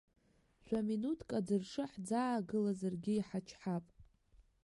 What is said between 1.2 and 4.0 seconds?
аӡыршы ҳӡаагылазаргьы иҳачҳап.